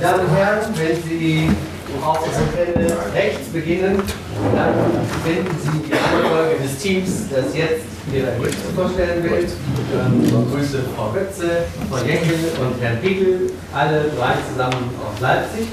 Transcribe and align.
Meine 0.00 0.12
Damen 0.12 0.28
und 0.28 0.36
Herren, 0.36 0.60
wenn 0.76 1.02
Sie 1.02 1.50
auf 2.04 2.18
der 2.22 2.38
Hotel 2.38 2.96
rechts 3.12 3.48
beginnen, 3.48 4.00
dann 4.54 4.74
finden 5.24 5.56
Sie 5.60 5.88
die 5.88 5.92
Reihenfolge 5.92 6.62
des 6.62 6.78
Teams, 6.78 7.10
das 7.28 7.56
jetzt 7.56 7.82
Ihre 8.12 8.30
Gäste 8.40 8.68
vorstellen 8.76 9.24
will. 9.24 9.44
Ich 9.44 10.30
begrüße 10.30 10.84
Frau 10.94 11.10
Götze, 11.10 11.64
Frau 11.90 11.98
Jenkel 12.04 12.38
und 12.60 12.80
Herrn 12.80 13.00
Pickel, 13.00 13.50
alle 13.74 14.04
drei 14.16 14.34
zusammen 14.52 14.88
aus 15.02 15.20
Leipzig. 15.20 15.66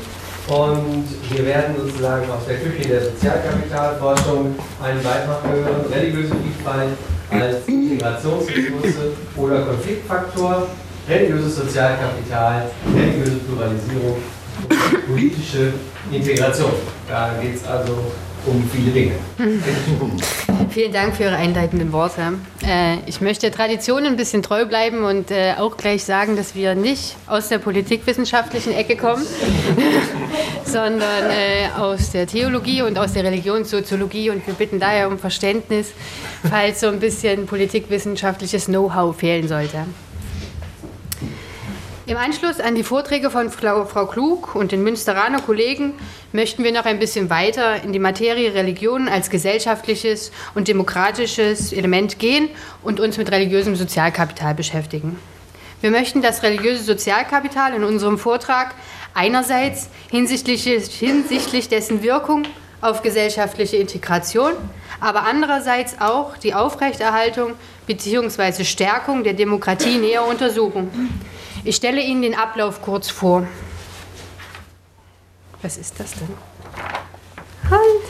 Und 0.47 1.05
wir 1.29 1.45
werden 1.45 1.75
sozusagen 1.77 2.25
aus 2.31 2.47
der 2.47 2.57
Küche 2.57 2.87
der 2.89 3.01
Sozialkapitalforschung 3.03 4.55
einen 4.81 5.03
Beitrag 5.03 5.43
hören, 5.43 5.85
religiöse 5.91 6.33
Vielfalt 6.41 6.97
als 7.29 7.67
Integrationsressource 7.67 8.95
oder 9.37 9.61
Konfliktfaktor, 9.65 10.67
religiöses 11.07 11.55
Sozialkapital, 11.55 12.69
religiöse 12.95 13.37
Pluralisierung 13.37 14.17
und 14.69 15.07
politische 15.07 15.73
Integration. 16.11 16.71
Da 17.07 17.35
geht 17.41 17.55
es 17.55 17.65
also 17.65 18.11
um 18.45 18.69
viele 18.71 18.91
Dinge. 18.91 19.13
Vielen 20.69 20.93
Dank 20.93 21.15
für 21.15 21.23
Ihre 21.23 21.35
einleitenden 21.35 21.91
Worte. 21.91 22.33
Äh, 22.65 22.97
ich 23.07 23.21
möchte 23.21 23.47
der 23.47 23.55
Tradition 23.55 24.05
ein 24.05 24.17
bisschen 24.17 24.43
treu 24.43 24.65
bleiben 24.65 25.03
und 25.03 25.31
äh, 25.31 25.53
auch 25.57 25.77
gleich 25.77 26.03
sagen, 26.03 26.35
dass 26.35 26.53
wir 26.53 26.75
nicht 26.75 27.15
aus 27.27 27.49
der 27.49 27.57
politikwissenschaftlichen 27.57 28.73
Ecke 28.73 28.97
kommen, 28.97 29.25
sondern 30.65 31.29
äh, 31.29 31.79
aus 31.79 32.11
der 32.11 32.27
Theologie 32.27 32.81
und 32.81 32.99
aus 32.99 33.13
der 33.13 33.23
Religionssoziologie 33.23 34.29
und 34.29 34.45
wir 34.45 34.53
bitten 34.53 34.79
daher 34.79 35.07
um 35.07 35.17
Verständnis, 35.17 35.87
falls 36.49 36.81
so 36.81 36.87
ein 36.87 36.99
bisschen 36.99 37.45
politikwissenschaftliches 37.45 38.65
Know-how 38.65 39.15
fehlen 39.15 39.47
sollte. 39.47 39.85
Im 42.07 42.17
Anschluss 42.17 42.59
an 42.59 42.75
die 42.75 42.83
Vorträge 42.83 43.31
von 43.31 43.49
Frau 43.49 44.05
Klug 44.05 44.53
und 44.53 44.71
den 44.71 44.83
Münsteraner 44.83 45.41
Kollegen 45.41 45.93
möchten 46.33 46.63
wir 46.63 46.71
noch 46.71 46.85
ein 46.85 46.99
bisschen 46.99 47.31
weiter 47.31 47.81
in 47.81 47.93
die 47.93 47.99
Materie 47.99 48.53
Religion 48.53 49.07
als 49.07 49.31
gesellschaftliches 49.31 50.31
und 50.53 50.67
demokratisches 50.67 51.73
Element 51.73 52.19
gehen 52.19 52.49
und 52.83 52.99
uns 52.99 53.17
mit 53.17 53.31
religiösem 53.31 53.75
Sozialkapital 53.75 54.53
beschäftigen. 54.53 55.17
Wir 55.81 55.89
möchten 55.89 56.21
das 56.21 56.43
religiöse 56.43 56.83
Sozialkapital 56.83 57.73
in 57.73 57.83
unserem 57.83 58.19
Vortrag 58.19 58.75
einerseits 59.15 59.89
hinsichtlich, 60.11 60.63
hinsichtlich 60.63 61.69
dessen 61.69 62.03
Wirkung 62.03 62.43
auf 62.81 63.01
gesellschaftliche 63.01 63.77
Integration, 63.77 64.51
aber 64.99 65.23
andererseits 65.23 65.99
auch 65.99 66.37
die 66.37 66.53
Aufrechterhaltung 66.53 67.53
bzw. 67.87 68.63
Stärkung 68.63 69.23
der 69.23 69.33
Demokratie 69.33 69.97
näher 69.97 70.23
untersuchen. 70.23 70.91
Ich 71.67 71.77
stelle 71.77 71.99
Ihnen 71.99 72.21
den 72.21 72.35
Ablauf 72.35 72.83
kurz 72.83 73.09
vor. 73.09 73.47
Was 75.63 75.77
ist 75.77 75.99
das 75.99 76.11
denn? 76.13 76.29
Halt! 77.71 78.03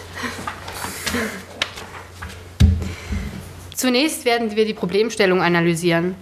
Zunächst 3.73 4.25
werden 4.25 4.57
wir 4.57 4.65
die 4.65 4.73
Problemstellung 4.73 5.41
analysieren. 5.41 6.15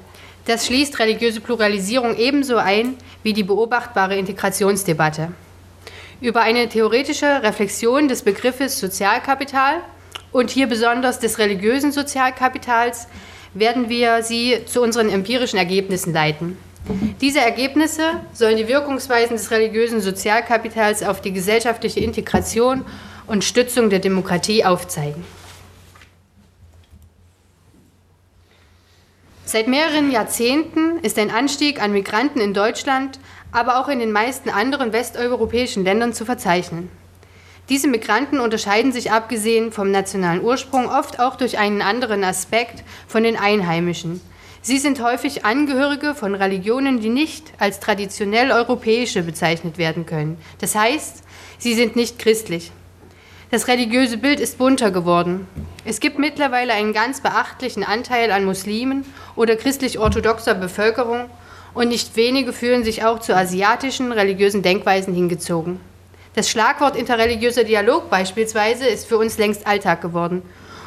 Das 0.46 0.68
schließt 0.68 1.00
religiöse 1.00 1.42
Pluralisierung 1.42 2.16
ebenso 2.18 2.58
ein 2.58 2.98
wie 3.24 3.34
die 3.34 3.42
beobachtbare 3.42 4.16
Integrationsdebatte. 4.16 5.32
Über 6.22 6.42
eine 6.42 6.70
theoretische 6.70 7.42
Reflexion 7.42 8.08
des 8.08 8.22
Begriffes 8.22 8.80
Sozialkapital 8.80 9.78
und 10.32 10.52
hier 10.52 10.68
besonders 10.68 11.18
des 11.18 11.40
religiösen 11.40 11.92
Sozialkapitals 11.92 13.08
werden 13.56 13.90
wir 13.90 14.22
Sie 14.22 14.60
zu 14.68 14.84
unseren 14.84 15.10
empirischen 15.10 15.58
Ergebnissen 15.58 16.14
leiten. 16.14 16.60
Diese 17.22 17.40
Ergebnisse 17.40 18.22
sollen 18.34 18.58
die 18.58 18.68
Wirkungsweisen 18.68 19.38
des 19.38 19.52
religiösen 19.52 20.02
Sozialkapitals 20.02 21.04
auf 21.04 21.22
die 21.22 21.32
gesellschaftliche 21.32 22.02
Integration 22.02 22.86
und 23.26 23.46
Stützung 23.46 23.90
der 23.90 24.00
Demokratie 24.00 24.66
aufzeigen. 24.66 25.24
Seit 29.46 29.68
mehreren 29.68 30.12
Jahrzehnten 30.12 31.00
ist 31.00 31.18
ein 31.20 31.32
Anstieg 31.32 31.82
an 31.82 31.94
Migranten 31.94 32.42
in 32.42 32.54
Deutschland, 32.54 33.20
aber 33.52 33.80
auch 33.80 33.88
in 33.88 34.00
den 34.00 34.12
meisten 34.12 34.50
anderen 34.50 34.92
westeuropäischen 34.92 35.86
Ländern 35.86 36.12
zu 36.12 36.26
verzeichnen. 36.26 36.90
Diese 37.70 37.88
Migranten 37.88 38.40
unterscheiden 38.40 38.92
sich 38.92 39.12
abgesehen 39.12 39.72
vom 39.72 39.92
nationalen 39.92 40.44
Ursprung 40.44 40.90
oft 40.90 41.20
auch 41.20 41.38
durch 41.38 41.58
einen 41.60 41.82
anderen 41.82 42.26
Aspekt 42.26 42.84
von 43.08 43.24
den 43.24 43.38
Einheimischen– 43.38 44.20
Sie 44.66 44.78
sind 44.78 45.04
häufig 45.04 45.44
Angehörige 45.44 46.16
von 46.16 46.36
Religionen, 46.36 47.02
die 47.02 47.10
nicht 47.10 47.52
als 47.60 47.82
traditionell 47.82 48.50
europäische 48.50 49.22
bezeichnet 49.22 49.78
werden 49.78 50.06
können. 50.06 50.38
Das 50.60 50.74
heißt, 50.74 51.22
sie 51.58 51.74
sind 51.74 51.98
nicht 51.98 52.18
christlich. 52.18 52.72
Das 53.52 53.68
religiöse 53.68 54.16
Bild 54.16 54.40
ist 54.40 54.58
bunter 54.58 54.90
geworden. 54.90 55.50
Es 55.84 56.00
gibt 56.00 56.18
mittlerweile 56.18 56.72
einen 56.72 56.94
ganz 56.94 57.20
beachtlichen 57.20 57.84
Anteil 57.84 58.32
an 58.32 58.46
Muslimen 58.46 59.04
oder 59.36 59.58
christlich-orthodoxer 59.58 60.54
Bevölkerung 60.54 61.26
und 61.74 61.90
nicht 61.90 62.16
wenige 62.16 62.54
fühlen 62.54 62.86
sich 62.86 63.04
auch 63.04 63.20
zu 63.20 63.36
asiatischen 63.36 64.14
religiösen 64.14 64.62
Denkweisen 64.62 65.14
hingezogen. 65.14 65.82
Das 66.36 66.50
Schlagwort 66.50 66.96
interreligiöser 66.96 67.66
Dialog 67.66 68.10
beispielsweise 68.10 68.88
ist 68.88 69.08
für 69.08 69.18
uns 69.18 69.38
längst 69.38 69.68
Alltag 69.68 70.00
geworden. 70.00 70.42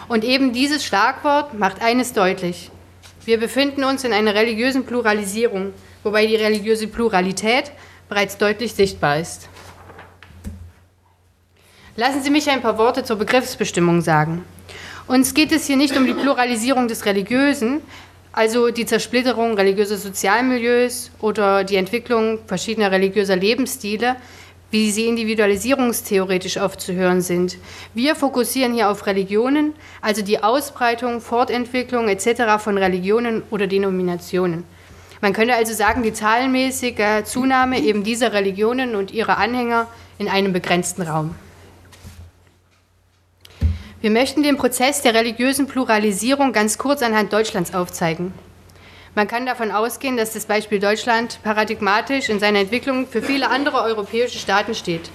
Und 0.08 0.24
eben 0.24 0.54
dieses 0.54 0.82
Schlagwort 0.82 1.52
macht 1.52 1.82
eines 1.82 2.14
deutlich. 2.14 2.70
Wir 3.26 3.40
befinden 3.40 3.82
uns 3.82 4.04
in 4.04 4.12
einer 4.12 4.36
religiösen 4.36 4.86
Pluralisierung, 4.86 5.72
wobei 6.04 6.28
die 6.28 6.36
religiöse 6.36 6.86
Pluralität 6.86 7.72
bereits 8.08 8.38
deutlich 8.38 8.72
sichtbar 8.72 9.18
ist. 9.18 9.48
Lassen 11.96 12.22
Sie 12.22 12.30
mich 12.30 12.48
ein 12.48 12.62
paar 12.62 12.78
Worte 12.78 13.02
zur 13.02 13.16
Begriffsbestimmung 13.16 14.00
sagen. 14.00 14.44
Uns 15.08 15.34
geht 15.34 15.50
es 15.50 15.66
hier 15.66 15.76
nicht 15.76 15.96
um 15.96 16.06
die 16.06 16.14
Pluralisierung 16.14 16.86
des 16.86 17.04
Religiösen, 17.04 17.80
also 18.30 18.70
die 18.70 18.86
Zersplitterung 18.86 19.54
religiöser 19.54 19.96
Sozialmilieus 19.96 21.10
oder 21.20 21.64
die 21.64 21.76
Entwicklung 21.76 22.38
verschiedener 22.46 22.92
religiöser 22.92 23.34
Lebensstile, 23.34 24.14
wie 24.70 24.90
sie 24.90 25.06
individualisierungstheoretisch 25.06 26.58
oft 26.58 26.80
zu 26.80 26.92
hören 26.94 27.20
sind. 27.20 27.58
Wir 27.94 28.16
fokussieren 28.16 28.74
hier 28.74 28.90
auf 28.90 29.06
Religionen, 29.06 29.74
also 30.00 30.22
die 30.22 30.42
Ausbreitung, 30.42 31.20
Fortentwicklung 31.20 32.08
etc. 32.08 32.58
von 32.58 32.76
Religionen 32.76 33.42
oder 33.50 33.66
Denominationen. 33.66 34.64
Man 35.20 35.32
könnte 35.32 35.54
also 35.54 35.72
sagen, 35.72 36.02
die 36.02 36.12
zahlenmäßige 36.12 37.24
Zunahme 37.24 37.80
eben 37.80 38.04
dieser 38.04 38.32
Religionen 38.32 38.96
und 38.96 39.12
ihrer 39.12 39.38
Anhänger 39.38 39.86
in 40.18 40.28
einem 40.28 40.52
begrenzten 40.52 41.02
Raum. 41.02 41.34
Wir 44.00 44.10
möchten 44.10 44.42
den 44.42 44.56
Prozess 44.56 45.00
der 45.00 45.14
religiösen 45.14 45.66
Pluralisierung 45.66 46.52
ganz 46.52 46.76
kurz 46.76 47.02
anhand 47.02 47.32
Deutschlands 47.32 47.74
aufzeigen. 47.74 48.32
Man 49.16 49.28
kann 49.28 49.46
davon 49.46 49.70
ausgehen, 49.70 50.18
dass 50.18 50.34
das 50.34 50.44
Beispiel 50.44 50.78
Deutschland 50.78 51.38
paradigmatisch 51.42 52.28
in 52.28 52.38
seiner 52.38 52.58
Entwicklung 52.58 53.06
für 53.06 53.22
viele 53.22 53.48
andere 53.48 53.80
europäische 53.80 54.38
Staaten 54.38 54.74
steht. 54.74 55.08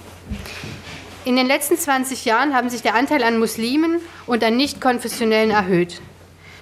In 1.24 1.36
den 1.36 1.46
letzten 1.46 1.78
20 1.78 2.24
Jahren 2.24 2.52
haben 2.52 2.68
sich 2.68 2.82
der 2.82 2.96
Anteil 2.96 3.22
an 3.22 3.38
Muslimen 3.38 4.00
und 4.26 4.42
an 4.42 4.56
Nicht-Konfessionellen 4.56 5.52
erhöht. 5.52 6.00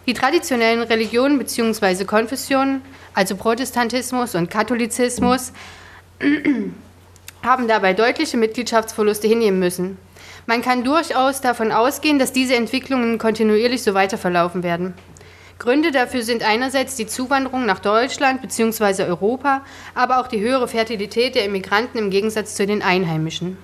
Die 0.07 0.13
traditionellen 0.13 0.83
Religionen 0.83 1.39
bzw. 1.39 2.05
Konfessionen, 2.05 2.83
also 3.15 3.37
Protestantismus 3.37 4.35
und 4.35 4.51
Katholizismus, 4.51 5.55
haben 7.43 7.69
dabei 7.69 7.95
deutliche 7.95 8.37
Mitgliedschaftsverluste 8.37 9.29
hinnehmen 9.29 9.61
müssen. 9.61 9.97
Man 10.45 10.61
kann 10.61 10.85
durchaus 10.85 11.41
davon 11.41 11.73
ausgehen, 11.73 12.19
dass 12.19 12.35
diese 12.35 12.55
Entwicklungen 12.55 13.17
kontinuierlich 13.17 13.83
so 13.83 13.95
weiter 13.95 14.19
verlaufen 14.19 14.63
werden. 14.63 14.93
Gründe 15.61 15.91
dafür 15.91 16.23
sind 16.23 16.43
einerseits 16.43 16.97
die 16.97 17.07
Zuwanderung 17.07 17.67
nach 17.67 17.81
Deutschland 17.81 18.41
bzw. 18.41 19.03
Europa, 19.03 19.63
aber 19.95 20.19
auch 20.19 20.27
die 20.27 20.41
höhere 20.41 20.67
Fertilität 20.67 21.35
der 21.35 21.45
Immigranten 21.45 21.99
im 21.99 22.09
Gegensatz 22.09 22.55
zu 22.55 22.67
den 22.67 22.81
Einheimischen. 22.81 23.59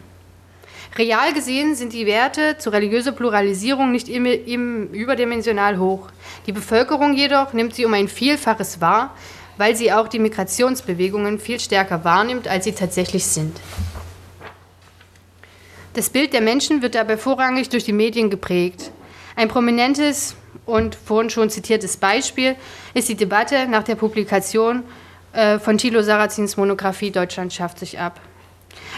Real 0.98 1.32
gesehen 1.32 1.74
sind 1.74 1.94
die 1.94 2.04
Werte 2.04 2.58
zur 2.58 2.74
religiöser 2.74 3.12
Pluralisierung 3.12 3.92
nicht 3.92 4.10
im, 4.10 4.26
im 4.26 4.88
überdimensional 4.92 5.78
hoch. 5.78 6.08
Die 6.46 6.52
Bevölkerung 6.52 7.14
jedoch 7.14 7.54
nimmt 7.54 7.74
sie 7.74 7.86
um 7.86 7.94
ein 7.94 8.08
Vielfaches 8.08 8.82
wahr, 8.82 9.16
weil 9.56 9.74
sie 9.74 9.90
auch 9.90 10.08
die 10.08 10.18
Migrationsbewegungen 10.18 11.38
viel 11.38 11.60
stärker 11.60 12.04
wahrnimmt, 12.04 12.46
als 12.46 12.64
sie 12.64 12.72
tatsächlich 12.72 13.24
sind. 13.24 13.58
Das 15.94 16.10
Bild 16.10 16.34
der 16.34 16.42
Menschen 16.42 16.82
wird 16.82 16.94
dabei 16.94 17.16
vorrangig 17.16 17.70
durch 17.70 17.84
die 17.84 17.94
Medien 17.94 18.28
geprägt. 18.28 18.90
Ein 19.36 19.48
prominentes 19.48 20.34
und 20.64 20.94
vorhin 20.94 21.28
schon 21.28 21.50
zitiertes 21.50 21.98
Beispiel 21.98 22.56
ist 22.94 23.10
die 23.10 23.14
Debatte 23.14 23.68
nach 23.68 23.82
der 23.82 23.94
Publikation 23.94 24.82
äh, 25.34 25.58
von 25.58 25.76
Thilo 25.76 26.02
Sarrazins 26.02 26.56
Monographie 26.56 27.10
Deutschland 27.10 27.52
schafft 27.52 27.78
sich 27.78 28.00
ab. 28.00 28.18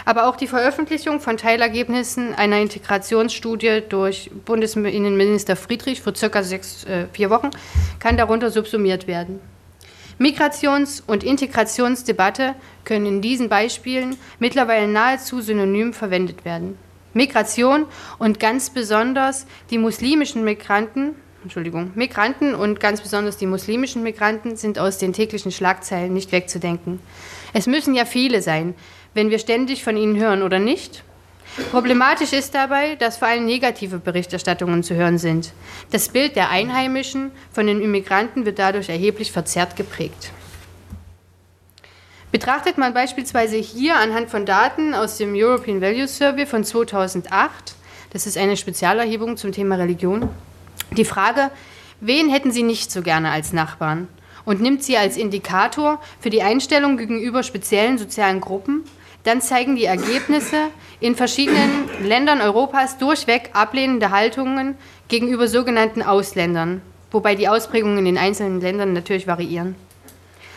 Aber 0.05 0.27
auch 0.27 0.37
die 0.37 0.47
Veröffentlichung 0.47 1.19
von 1.19 1.35
Teilergebnissen 1.35 2.33
einer 2.35 2.59
Integrationsstudie 2.59 3.83
durch 3.89 4.31
Bundesinnenminister 4.45 5.57
Friedrich 5.57 6.01
vor 6.01 6.15
circa 6.15 6.41
sechs, 6.41 6.85
äh, 6.85 7.07
vier 7.11 7.29
Wochen 7.29 7.49
kann 7.99 8.15
darunter 8.15 8.49
subsumiert 8.49 9.07
werden. 9.07 9.41
Migrations- 10.19 11.03
und 11.05 11.25
Integrationsdebatte 11.25 12.55
können 12.85 13.05
in 13.05 13.21
diesen 13.21 13.49
Beispielen 13.49 14.15
mittlerweile 14.39 14.87
nahezu 14.87 15.41
synonym 15.41 15.93
verwendet 15.93 16.45
werden. 16.45 16.77
Migration 17.13 17.85
und 18.17 18.39
ganz 18.39 18.69
besonders 18.69 19.45
die 19.69 19.77
muslimischen 19.77 20.43
Migranten, 20.43 21.15
Entschuldigung, 21.43 21.91
Migranten 21.95 22.53
und 22.53 22.79
ganz 22.79 23.01
besonders 23.01 23.37
die 23.37 23.45
muslimischen 23.45 24.03
Migranten 24.03 24.57
sind 24.57 24.77
aus 24.77 24.97
den 24.97 25.13
täglichen 25.13 25.51
Schlagzeilen 25.51 26.13
nicht 26.13 26.31
wegzudenken. 26.31 26.99
Es 27.53 27.65
müssen 27.65 27.95
ja 27.95 28.05
viele 28.05 28.41
sein, 28.41 28.75
wenn 29.13 29.29
wir 29.29 29.39
ständig 29.39 29.83
von 29.83 29.97
ihnen 29.97 30.17
hören 30.17 30.43
oder 30.43 30.59
nicht. 30.59 31.03
Problematisch 31.71 32.33
ist 32.33 32.53
dabei, 32.53 32.95
dass 32.95 33.17
vor 33.17 33.27
allem 33.27 33.45
negative 33.45 33.99
Berichterstattungen 33.99 34.83
zu 34.83 34.95
hören 34.95 35.17
sind. 35.17 35.51
Das 35.91 36.09
Bild 36.09 36.35
der 36.35 36.49
Einheimischen 36.49 37.31
von 37.51 37.67
den 37.67 37.81
Immigranten 37.81 38.45
wird 38.45 38.59
dadurch 38.59 38.89
erheblich 38.89 39.31
verzerrt 39.31 39.75
geprägt. 39.75 40.31
Betrachtet 42.31 42.77
man 42.77 42.93
beispielsweise 42.93 43.57
hier 43.57 43.95
anhand 43.95 44.29
von 44.29 44.45
Daten 44.45 44.93
aus 44.93 45.17
dem 45.17 45.33
European 45.33 45.81
Value 45.81 46.07
Survey 46.07 46.45
von 46.45 46.63
2008, 46.63 47.73
das 48.13 48.27
ist 48.27 48.37
eine 48.37 48.55
Spezialerhebung 48.55 49.35
zum 49.35 49.51
Thema 49.51 49.75
Religion, 49.75 50.29
die 50.95 51.05
Frage, 51.05 51.49
wen 52.01 52.29
hätten 52.29 52.51
Sie 52.51 52.61
nicht 52.61 52.91
so 52.91 53.01
gerne 53.01 53.31
als 53.31 53.51
Nachbarn? 53.51 54.07
Und 54.45 54.61
nimmt 54.61 54.83
sie 54.83 54.95
als 54.95 55.17
Indikator 55.17 55.99
für 56.19 56.29
die 56.29 56.43
Einstellung 56.43 56.97
gegenüber 56.97 57.41
speziellen 57.41 57.97
sozialen 57.97 58.41
Gruppen, 58.41 58.83
dann 59.23 59.41
zeigen 59.41 59.75
die 59.75 59.85
Ergebnisse 59.85 60.67
in 60.99 61.15
verschiedenen 61.15 61.89
Ländern 62.03 62.41
Europas 62.41 62.99
durchweg 62.99 63.49
ablehnende 63.53 64.11
Haltungen 64.11 64.75
gegenüber 65.07 65.47
sogenannten 65.47 66.03
Ausländern, 66.03 66.81
wobei 67.09 67.33
die 67.33 67.49
Ausprägungen 67.49 67.97
in 67.97 68.05
den 68.05 68.17
einzelnen 68.19 68.61
Ländern 68.61 68.93
natürlich 68.93 69.27
variieren. 69.27 69.75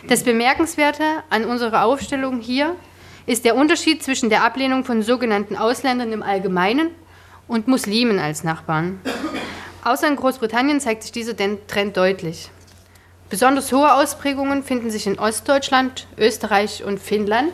Das 0.08 0.24
Bemerkenswerte 0.24 1.04
an 1.30 1.44
unserer 1.44 1.84
Aufstellung 1.84 2.40
hier 2.40 2.74
ist 3.26 3.44
der 3.44 3.54
Unterschied 3.54 4.02
zwischen 4.02 4.30
der 4.30 4.42
Ablehnung 4.42 4.84
von 4.84 5.02
sogenannten 5.02 5.56
Ausländern 5.56 6.12
im 6.12 6.22
Allgemeinen 6.24 6.90
und 7.46 7.68
Muslimen 7.68 8.18
als 8.18 8.42
Nachbarn. 8.42 9.00
Außer 9.84 10.08
in 10.08 10.16
Großbritannien 10.16 10.80
zeigt 10.80 11.04
sich 11.04 11.12
dieser 11.12 11.36
Trend 11.36 11.96
deutlich. 11.96 12.50
Besonders 13.30 13.72
hohe 13.72 13.94
Ausprägungen 13.94 14.64
finden 14.64 14.90
sich 14.90 15.06
in 15.06 15.18
Ostdeutschland, 15.18 16.06
Österreich 16.18 16.84
und 16.84 16.98
Finnland. 16.98 17.52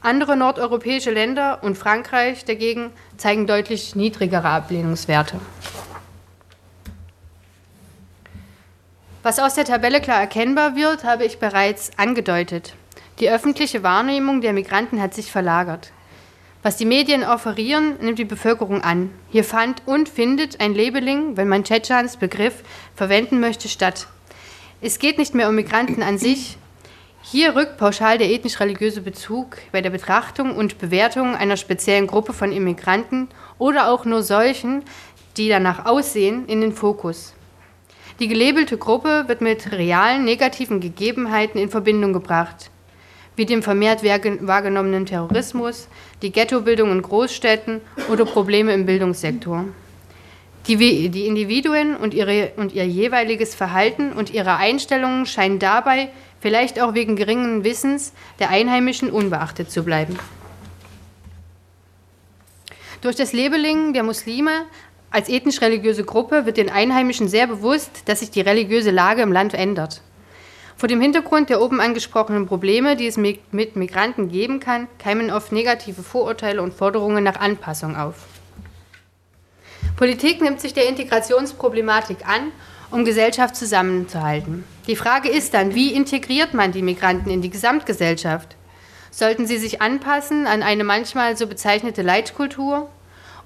Andere 0.00 0.36
nordeuropäische 0.36 1.10
Länder 1.10 1.62
und 1.62 1.76
Frankreich 1.76 2.44
dagegen 2.44 2.90
zeigen 3.16 3.46
deutlich 3.46 3.96
niedrigere 3.96 4.48
Ablehnungswerte. 4.48 5.40
Was 9.24 9.38
aus 9.38 9.54
der 9.54 9.64
Tabelle 9.64 10.02
klar 10.02 10.20
erkennbar 10.20 10.76
wird, 10.76 11.02
habe 11.02 11.24
ich 11.24 11.38
bereits 11.38 11.92
angedeutet. 11.96 12.74
Die 13.20 13.30
öffentliche 13.30 13.82
Wahrnehmung 13.82 14.42
der 14.42 14.52
Migranten 14.52 15.00
hat 15.00 15.14
sich 15.14 15.32
verlagert. 15.32 15.92
Was 16.62 16.76
die 16.76 16.84
Medien 16.84 17.24
offerieren, 17.24 17.94
nimmt 18.02 18.18
die 18.18 18.26
Bevölkerung 18.26 18.82
an. 18.82 19.10
Hier 19.30 19.42
fand 19.42 19.80
und 19.86 20.10
findet 20.10 20.60
ein 20.60 20.74
Labeling, 20.74 21.38
wenn 21.38 21.48
man 21.48 21.64
Tschetschans 21.64 22.18
Begriff 22.18 22.64
verwenden 22.94 23.40
möchte, 23.40 23.70
statt. 23.70 24.08
Es 24.82 24.98
geht 24.98 25.16
nicht 25.16 25.34
mehr 25.34 25.48
um 25.48 25.54
Migranten 25.54 26.02
an 26.02 26.18
sich. 26.18 26.58
Hier 27.22 27.56
rückt 27.56 27.78
pauschal 27.78 28.18
der 28.18 28.28
ethnisch-religiöse 28.28 29.00
Bezug 29.00 29.56
bei 29.72 29.80
der 29.80 29.88
Betrachtung 29.88 30.54
und 30.54 30.76
Bewertung 30.76 31.34
einer 31.34 31.56
speziellen 31.56 32.08
Gruppe 32.08 32.34
von 32.34 32.52
Immigranten 32.52 33.28
oder 33.56 33.88
auch 33.88 34.04
nur 34.04 34.22
solchen, 34.22 34.84
die 35.38 35.48
danach 35.48 35.86
aussehen, 35.86 36.44
in 36.46 36.60
den 36.60 36.74
Fokus. 36.74 37.32
Die 38.20 38.28
gelabelte 38.28 38.78
Gruppe 38.78 39.24
wird 39.26 39.40
mit 39.40 39.72
realen 39.72 40.24
negativen 40.24 40.80
Gegebenheiten 40.80 41.58
in 41.58 41.68
Verbindung 41.68 42.12
gebracht, 42.12 42.70
wie 43.34 43.44
dem 43.44 43.60
vermehrt 43.60 44.04
wahrgenommenen 44.04 45.04
Terrorismus, 45.04 45.88
die 46.22 46.30
Ghettobildung 46.30 46.92
in 46.92 47.02
Großstädten 47.02 47.80
oder 48.08 48.24
Probleme 48.24 48.72
im 48.72 48.86
Bildungssektor. 48.86 49.64
Die, 50.68 51.08
die 51.08 51.26
Individuen 51.26 51.96
und, 51.96 52.14
ihre, 52.14 52.52
und 52.56 52.72
ihr 52.72 52.86
jeweiliges 52.86 53.54
Verhalten 53.54 54.12
und 54.12 54.30
ihre 54.30 54.56
Einstellungen 54.56 55.26
scheinen 55.26 55.58
dabei, 55.58 56.08
vielleicht 56.40 56.80
auch 56.80 56.94
wegen 56.94 57.16
geringen 57.16 57.64
Wissens 57.64 58.12
der 58.38 58.50
Einheimischen, 58.50 59.10
unbeachtet 59.10 59.72
zu 59.72 59.82
bleiben. 59.82 60.16
Durch 63.00 63.16
das 63.16 63.32
Labeling 63.32 63.92
der 63.92 64.04
Muslime 64.04 64.66
als 65.14 65.28
ethnisch-religiöse 65.28 66.02
Gruppe 66.02 66.44
wird 66.44 66.56
den 66.56 66.68
Einheimischen 66.68 67.28
sehr 67.28 67.46
bewusst, 67.46 68.02
dass 68.06 68.18
sich 68.18 68.32
die 68.32 68.40
religiöse 68.40 68.90
Lage 68.90 69.22
im 69.22 69.30
Land 69.30 69.54
ändert. 69.54 70.02
Vor 70.76 70.88
dem 70.88 71.00
Hintergrund 71.00 71.50
der 71.50 71.62
oben 71.62 71.80
angesprochenen 71.80 72.46
Probleme, 72.46 72.96
die 72.96 73.06
es 73.06 73.16
mit 73.16 73.76
Migranten 73.76 74.28
geben 74.28 74.58
kann, 74.58 74.88
keimen 74.98 75.30
oft 75.30 75.52
negative 75.52 76.02
Vorurteile 76.02 76.60
und 76.60 76.74
Forderungen 76.74 77.22
nach 77.22 77.38
Anpassung 77.38 77.94
auf. 77.94 78.26
Politik 79.96 80.42
nimmt 80.42 80.60
sich 80.60 80.74
der 80.74 80.88
Integrationsproblematik 80.88 82.26
an, 82.26 82.50
um 82.90 83.04
Gesellschaft 83.04 83.54
zusammenzuhalten. 83.54 84.64
Die 84.88 84.96
Frage 84.96 85.28
ist 85.28 85.54
dann, 85.54 85.76
wie 85.76 85.94
integriert 85.94 86.54
man 86.54 86.72
die 86.72 86.82
Migranten 86.82 87.30
in 87.30 87.40
die 87.40 87.50
Gesamtgesellschaft? 87.50 88.56
Sollten 89.12 89.46
sie 89.46 89.58
sich 89.58 89.80
anpassen 89.80 90.48
an 90.48 90.64
eine 90.64 90.82
manchmal 90.82 91.36
so 91.36 91.46
bezeichnete 91.46 92.02
Leitkultur? 92.02 92.90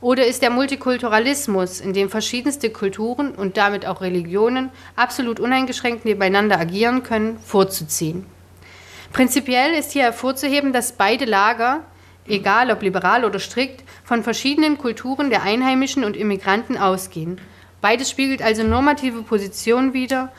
Oder 0.00 0.26
ist 0.26 0.42
der 0.42 0.50
Multikulturalismus, 0.50 1.80
in 1.80 1.92
dem 1.92 2.08
verschiedenste 2.08 2.70
Kulturen 2.70 3.34
und 3.34 3.56
damit 3.56 3.84
auch 3.84 4.00
Religionen 4.00 4.70
absolut 4.94 5.40
uneingeschränkt 5.40 6.04
nebeneinander 6.04 6.58
agieren 6.58 7.02
können, 7.02 7.38
vorzuziehen? 7.40 8.24
Prinzipiell 9.12 9.74
ist 9.74 9.92
hier 9.92 10.02
hervorzuheben, 10.02 10.72
dass 10.72 10.92
beide 10.92 11.24
Lager, 11.24 11.80
egal 12.28 12.70
ob 12.70 12.82
liberal 12.82 13.24
oder 13.24 13.40
strikt, 13.40 13.82
von 14.04 14.22
verschiedenen 14.22 14.78
Kulturen 14.78 15.30
der 15.30 15.42
Einheimischen 15.42 16.04
und 16.04 16.16
Immigranten 16.16 16.76
ausgehen. 16.76 17.40
Beides 17.80 18.10
spiegelt 18.10 18.42
also 18.42 18.62
normative 18.62 19.22
Positionen 19.22 19.94
wider, 19.94 20.30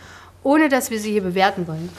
ohne 0.41 0.69
dass 0.69 0.89
wir 0.89 0.99
sie 0.99 1.11
hier 1.11 1.23
bewerten 1.23 1.67
wollen. 1.67 1.89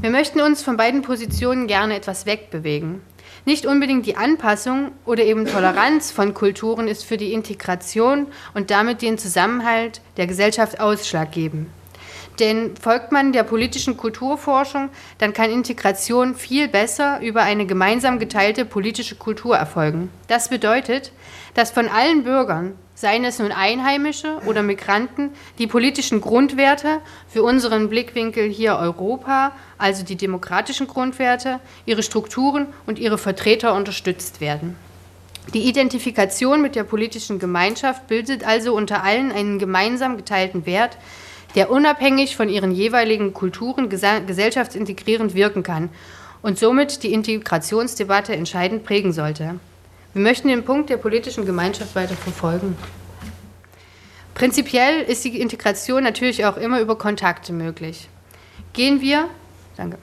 Wir 0.00 0.10
möchten 0.10 0.40
uns 0.40 0.60
von 0.62 0.76
beiden 0.76 1.02
Positionen 1.02 1.66
gerne 1.68 1.94
etwas 1.94 2.26
wegbewegen. 2.26 3.00
Nicht 3.44 3.66
unbedingt 3.66 4.06
die 4.06 4.16
Anpassung 4.16 4.92
oder 5.04 5.24
eben 5.24 5.46
Toleranz 5.46 6.10
von 6.10 6.34
Kulturen 6.34 6.88
ist 6.88 7.04
für 7.04 7.16
die 7.16 7.32
Integration 7.32 8.26
und 8.54 8.70
damit 8.70 9.02
den 9.02 9.18
Zusammenhalt 9.18 10.00
der 10.16 10.26
Gesellschaft 10.26 10.80
ausschlaggebend. 10.80 11.68
Denn 12.38 12.76
folgt 12.76 13.12
man 13.12 13.32
der 13.32 13.42
politischen 13.42 13.96
Kulturforschung, 13.96 14.90
dann 15.18 15.32
kann 15.32 15.50
Integration 15.50 16.34
viel 16.34 16.68
besser 16.68 17.20
über 17.20 17.42
eine 17.42 17.66
gemeinsam 17.66 18.18
geteilte 18.18 18.64
politische 18.64 19.14
Kultur 19.14 19.56
erfolgen. 19.56 20.10
Das 20.28 20.48
bedeutet, 20.48 21.12
dass 21.54 21.70
von 21.70 21.88
allen 21.88 22.24
Bürgern, 22.24 22.74
seien 22.94 23.24
es 23.24 23.38
nun 23.38 23.52
Einheimische 23.52 24.38
oder 24.46 24.62
Migranten, 24.62 25.30
die 25.58 25.66
politischen 25.66 26.20
Grundwerte 26.20 27.00
für 27.28 27.42
unseren 27.42 27.88
Blickwinkel 27.88 28.48
hier 28.48 28.76
Europa, 28.76 29.52
also 29.78 30.04
die 30.04 30.16
demokratischen 30.16 30.86
Grundwerte, 30.86 31.60
ihre 31.86 32.02
Strukturen 32.02 32.66
und 32.86 32.98
ihre 32.98 33.18
Vertreter 33.18 33.74
unterstützt 33.74 34.40
werden. 34.40 34.76
Die 35.52 35.68
Identifikation 35.68 36.62
mit 36.62 36.74
der 36.74 36.84
politischen 36.84 37.38
Gemeinschaft 37.38 38.06
bildet 38.06 38.44
also 38.44 38.74
unter 38.74 39.04
allen 39.04 39.30
einen 39.30 39.58
gemeinsam 39.58 40.16
geteilten 40.16 40.64
Wert, 40.64 40.96
der 41.54 41.70
unabhängig 41.70 42.36
von 42.36 42.48
ihren 42.48 42.72
jeweiligen 42.72 43.32
Kulturen 43.32 43.88
gesellschaftsintegrierend 43.88 45.34
wirken 45.34 45.62
kann 45.62 45.90
und 46.42 46.58
somit 46.58 47.02
die 47.02 47.12
Integrationsdebatte 47.12 48.34
entscheidend 48.34 48.84
prägen 48.84 49.12
sollte. 49.12 49.58
Wir 50.12 50.22
möchten 50.22 50.48
den 50.48 50.64
Punkt 50.64 50.90
der 50.90 50.96
politischen 50.96 51.46
Gemeinschaft 51.46 51.94
weiter 51.94 52.14
verfolgen. 52.14 52.76
Prinzipiell 54.34 55.02
ist 55.02 55.24
die 55.24 55.40
Integration 55.40 56.02
natürlich 56.02 56.44
auch 56.44 56.56
immer 56.56 56.80
über 56.80 56.98
Kontakte 56.98 57.52
möglich. 57.52 58.08
Gehen 58.72 59.00
wir, 59.00 59.28
danke, 59.76 59.98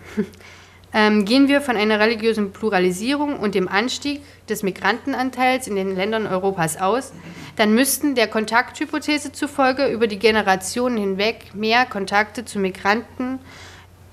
ähm, 0.93 1.25
gehen 1.25 1.47
wir 1.47 1.61
von 1.61 1.77
einer 1.77 1.99
religiösen 1.99 2.51
Pluralisierung 2.51 3.39
und 3.39 3.55
dem 3.55 3.67
Anstieg 3.67 4.21
des 4.49 4.63
Migrantenanteils 4.63 5.67
in 5.67 5.75
den 5.75 5.95
Ländern 5.95 6.27
Europas 6.27 6.77
aus, 6.77 7.13
dann 7.55 7.73
müssten 7.73 8.15
der 8.15 8.27
Kontakthypothese 8.27 9.31
zufolge 9.31 9.87
über 9.87 10.07
die 10.07 10.19
Generationen 10.19 10.97
hinweg 10.97 11.53
mehr 11.53 11.85
Kontakte 11.85 12.45
zu 12.45 12.59
Migranten 12.59 13.39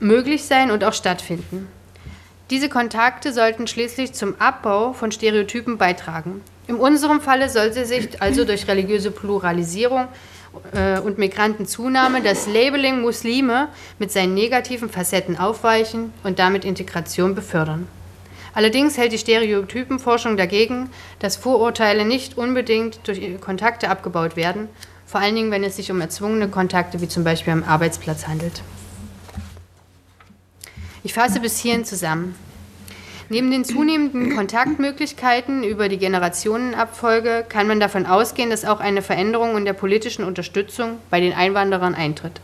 möglich 0.00 0.44
sein 0.44 0.70
und 0.70 0.84
auch 0.84 0.92
stattfinden. 0.92 1.68
Diese 2.50 2.68
Kontakte 2.68 3.32
sollten 3.32 3.66
schließlich 3.66 4.14
zum 4.14 4.40
Abbau 4.40 4.92
von 4.92 5.12
Stereotypen 5.12 5.76
beitragen. 5.76 6.40
In 6.66 6.76
unserem 6.76 7.20
Falle 7.20 7.50
sollte 7.50 7.84
sich 7.84 8.22
also 8.22 8.44
durch 8.44 8.68
religiöse 8.68 9.10
Pluralisierung 9.10 10.08
äh, 10.72 10.98
und 11.00 11.18
Migrantenzunahme 11.18 12.22
das 12.22 12.46
Labeling 12.46 13.00
Muslime 13.00 13.68
mit 13.98 14.10
seinen 14.12 14.34
negativen 14.34 14.88
Facetten 14.88 15.38
aufweichen 15.38 16.12
und 16.24 16.38
damit 16.38 16.64
Integration 16.64 17.34
befördern. 17.34 17.86
Allerdings 18.54 18.96
hält 18.96 19.12
die 19.12 19.18
Stereotypenforschung 19.18 20.36
dagegen, 20.36 20.90
dass 21.18 21.36
Vorurteile 21.36 22.04
nicht 22.04 22.36
unbedingt 22.36 23.06
durch 23.06 23.40
Kontakte 23.40 23.88
abgebaut 23.88 24.36
werden, 24.36 24.68
vor 25.06 25.20
allen 25.20 25.34
Dingen 25.34 25.50
wenn 25.50 25.64
es 25.64 25.76
sich 25.76 25.90
um 25.90 26.00
erzwungene 26.00 26.48
Kontakte 26.48 27.00
wie 27.00 27.08
zum 27.08 27.24
Beispiel 27.24 27.52
am 27.52 27.62
Arbeitsplatz 27.62 28.26
handelt. 28.26 28.62
Ich 31.04 31.14
fasse 31.14 31.40
bis 31.40 31.58
hierhin 31.58 31.84
zusammen. 31.84 32.34
Neben 33.30 33.50
den 33.50 33.64
zunehmenden 33.66 34.34
Kontaktmöglichkeiten 34.34 35.62
über 35.62 35.90
die 35.90 35.98
Generationenabfolge 35.98 37.44
kann 37.46 37.68
man 37.68 37.78
davon 37.78 38.06
ausgehen, 38.06 38.48
dass 38.48 38.64
auch 38.64 38.80
eine 38.80 39.02
Veränderung 39.02 39.54
in 39.58 39.66
der 39.66 39.74
politischen 39.74 40.24
Unterstützung 40.24 40.98
bei 41.10 41.20
den 41.20 41.34
Einwanderern 41.34 41.94
eintritt. 41.94 42.40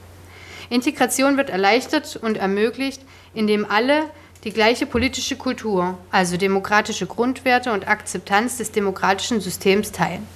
Integration 0.69 1.39
wird 1.39 1.49
erleichtert 1.49 2.17
und 2.17 2.37
ermöglicht, 2.37 3.01
indem 3.33 3.65
alle 3.65 4.03
die 4.45 4.53
gleiche 4.53 4.85
politische 4.85 5.37
Kultur, 5.37 5.97
also 6.11 6.37
demokratische 6.37 7.07
Grundwerte 7.07 7.73
und 7.73 7.89
Akzeptanz 7.89 8.59
des 8.59 8.71
demokratischen 8.71 9.41
Systems 9.41 9.91
teilen. 9.91 10.27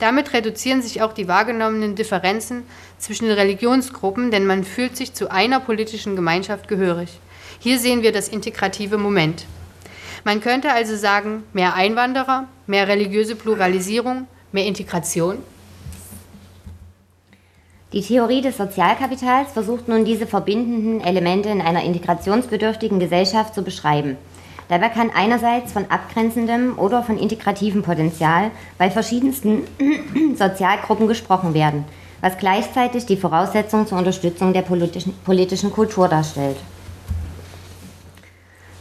Damit 0.00 0.32
reduzieren 0.32 0.82
sich 0.82 1.00
auch 1.00 1.12
die 1.12 1.28
wahrgenommenen 1.28 1.94
Differenzen 1.94 2.64
zwischen 2.98 3.26
den 3.26 3.38
Religionsgruppen, 3.38 4.32
denn 4.32 4.46
man 4.46 4.64
fühlt 4.64 4.96
sich 4.96 5.14
zu 5.14 5.30
einer 5.30 5.60
politischen 5.60 6.16
Gemeinschaft 6.16 6.66
gehörig. 6.66 7.20
Hier 7.60 7.78
sehen 7.78 8.02
wir 8.02 8.10
das 8.10 8.28
integrative 8.28 8.98
Moment. 8.98 9.46
Man 10.24 10.40
könnte 10.40 10.72
also 10.72 10.96
sagen, 10.96 11.42
mehr 11.52 11.74
Einwanderer, 11.74 12.46
mehr 12.66 12.86
religiöse 12.86 13.34
Pluralisierung, 13.34 14.26
mehr 14.52 14.66
Integration. 14.66 15.38
Die 17.92 18.02
Theorie 18.02 18.40
des 18.40 18.56
Sozialkapitals 18.56 19.52
versucht 19.52 19.88
nun 19.88 20.04
diese 20.04 20.26
verbindenden 20.26 21.00
Elemente 21.02 21.48
in 21.48 21.60
einer 21.60 21.82
integrationsbedürftigen 21.82 23.00
Gesellschaft 23.00 23.54
zu 23.54 23.62
beschreiben. 23.62 24.16
Dabei 24.68 24.88
kann 24.88 25.10
einerseits 25.14 25.72
von 25.72 25.90
abgrenzendem 25.90 26.78
oder 26.78 27.02
von 27.02 27.18
integrativem 27.18 27.82
Potenzial 27.82 28.50
bei 28.78 28.90
verschiedensten 28.90 29.64
Sozialgruppen 30.38 31.08
gesprochen 31.08 31.52
werden, 31.52 31.84
was 32.22 32.38
gleichzeitig 32.38 33.04
die 33.04 33.18
Voraussetzung 33.18 33.86
zur 33.86 33.98
Unterstützung 33.98 34.54
der 34.54 34.62
politischen, 34.62 35.14
politischen 35.24 35.72
Kultur 35.72 36.08
darstellt. 36.08 36.56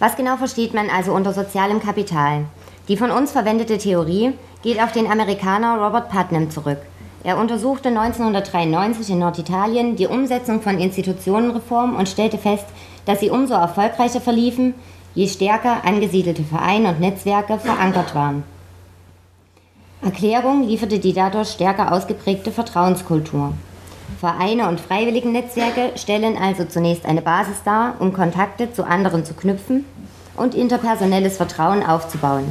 Was 0.02 0.16
genau 0.16 0.36
versteht 0.36 0.74
man 0.74 0.90
also 0.90 1.14
unter 1.14 1.32
sozialem 1.32 1.80
Kapital? 1.80 2.46
Die 2.88 2.98
von 2.98 3.12
uns 3.12 3.32
verwendete 3.32 3.78
Theorie 3.78 4.34
geht 4.64 4.82
auf 4.82 4.92
den 4.92 5.06
Amerikaner 5.06 5.78
Robert 5.78 6.10
Putnam 6.10 6.50
zurück. 6.50 6.80
Er 7.24 7.38
untersuchte 7.38 7.90
1993 7.90 9.12
in 9.12 9.20
Norditalien 9.20 9.96
die 9.96 10.08
Umsetzung 10.08 10.60
von 10.64 10.80
Institutionenreformen 10.80 11.96
und 11.96 12.10
stellte 12.10 12.40
fest, 12.40 12.66
dass 13.06 13.20
sie 13.20 13.30
umso 13.30 13.54
erfolgreicher 13.54 14.22
verliefen, 14.22 14.74
je 15.14 15.28
stärker 15.28 15.86
angesiedelte 15.86 16.44
Vereine 16.44 16.90
und 16.90 17.00
Netzwerke 17.00 17.60
verankert 17.60 18.16
waren. 18.16 18.44
Erklärung 20.02 20.64
lieferte 20.64 20.98
die 20.98 21.14
dadurch 21.14 21.50
stärker 21.50 21.92
ausgeprägte 21.92 22.52
Vertrauenskultur. 22.52 23.54
Vereine 24.20 24.68
und 24.68 24.80
Freiwilligennetzwerke 24.80 25.92
stellen 25.96 26.38
also 26.38 26.66
zunächst 26.66 27.06
eine 27.06 27.22
Basis 27.22 27.64
dar, 27.64 27.96
um 28.00 28.14
Kontakte 28.14 28.72
zu 28.72 28.84
anderen 28.84 29.26
zu 29.26 29.34
knüpfen 29.34 29.86
und 30.38 30.56
interpersonelles 30.56 31.38
Vertrauen 31.38 31.84
aufzubauen. 31.84 32.46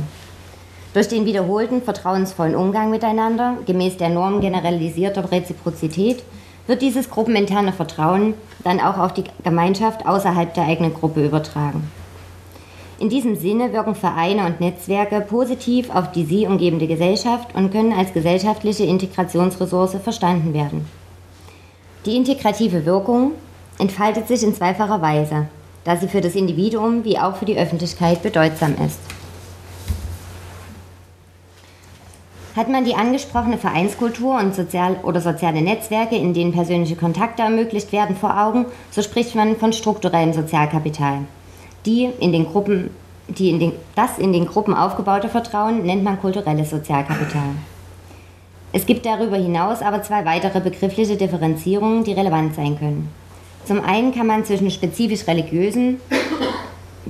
Durch 0.93 1.09
den 1.09 1.25
wiederholten 1.25 1.83
vertrauensvollen 1.83 2.57
Umgang 2.57 2.91
miteinander, 2.91 3.59
gemäß 3.65 3.97
der 3.97 4.09
Norm 4.09 4.41
generalisierter 4.41 5.31
Reziprozität, 5.31 6.25
wird 6.67 6.83
dieses 6.83 7.11
gruppeninterne 7.11 7.73
Vertrauen 7.73 8.35
dann 8.65 8.81
auch 8.81 8.99
auf 8.99 9.15
die 9.15 9.25
Gemeinschaft 9.45 10.07
außerhalb 10.07 10.53
der 10.55 10.65
eigenen 10.65 10.95
Gruppe 10.95 11.25
übertragen. 11.25 11.91
In 12.99 13.09
diesem 13.09 13.35
Sinne 13.35 13.73
wirken 13.73 13.95
Vereine 13.95 14.45
und 14.45 14.61
Netzwerke 14.61 15.21
positiv 15.23 15.89
auf 15.89 16.13
die 16.13 16.25
sie 16.25 16.47
umgebende 16.47 16.87
Gesellschaft 16.87 17.55
und 17.55 17.71
können 17.71 17.93
als 17.93 18.13
gesellschaftliche 18.13 18.85
Integrationsressource 18.85 19.97
verstanden 20.03 20.53
werden. 20.53 20.87
Die 22.07 22.17
integrative 22.17 22.87
Wirkung 22.87 23.33
entfaltet 23.79 24.27
sich 24.27 24.43
in 24.43 24.55
zweifacher 24.55 25.03
Weise, 25.03 25.49
da 25.85 25.97
sie 25.97 26.09
für 26.09 26.23
das 26.23 26.35
Individuum 26.35 27.05
wie 27.05 27.19
auch 27.19 27.37
für 27.37 27.45
die 27.45 27.59
Öffentlichkeit 27.59 28.23
bedeutsam 28.23 28.75
ist. 28.87 28.99
Hat 32.57 32.71
man 32.71 32.85
die 32.85 32.95
angesprochene 32.95 33.59
Vereinskultur 33.59 34.39
und 34.39 34.55
sozial 34.55 34.97
oder 35.03 35.21
soziale 35.21 35.61
Netzwerke, 35.61 36.17
in 36.17 36.33
denen 36.33 36.53
persönliche 36.53 36.97
Kontakte 36.97 37.43
ermöglicht 37.43 37.93
werden, 37.93 38.17
vor 38.17 38.39
Augen, 38.41 38.67
so 38.91 39.03
spricht 39.03 39.35
man 39.35 39.57
von 39.57 39.73
strukturellem 39.73 40.33
Sozialkapital. 40.33 41.19
Die 41.87 42.09
in 42.19 42.33
den 42.33 42.47
Gruppen, 42.47 42.91
die 43.29 43.51
in 43.51 43.61
den, 43.61 43.73
das 43.95 44.19
in 44.19 44.33
den 44.33 44.47
Gruppen 44.47 44.75
aufgebaute 44.75 45.29
Vertrauen 45.29 45.85
nennt 45.85 46.03
man 46.03 46.21
kulturelles 46.21 46.71
Sozialkapital. 46.71 47.51
Es 48.73 48.87
gibt 48.87 49.05
darüber 49.05 49.37
hinaus 49.37 49.83
aber 49.83 50.03
zwei 50.03 50.25
weitere 50.25 50.61
begriffliche 50.61 51.17
Differenzierungen, 51.17 52.05
die 52.05 52.13
relevant 52.13 52.55
sein 52.55 52.79
können. 52.79 53.09
Zum 53.65 53.85
einen 53.85 54.15
kann 54.15 54.27
man 54.27 54.45
zwischen 54.45 54.71
spezifisch 54.71 55.27
religiösen, 55.27 56.01